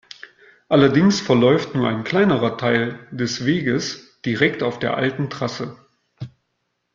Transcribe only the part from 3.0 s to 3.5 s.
des